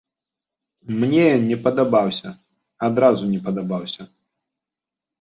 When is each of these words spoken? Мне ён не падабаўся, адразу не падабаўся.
Мне 1.03 1.21
ён 1.35 1.43
не 1.51 1.59
падабаўся, 1.69 2.29
адразу 2.91 3.23
не 3.37 3.47
падабаўся. 3.47 4.03